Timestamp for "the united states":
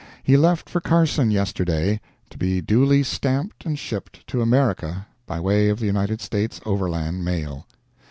5.79-6.59